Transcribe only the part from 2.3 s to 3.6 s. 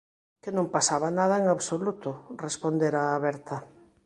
respondera a Berta.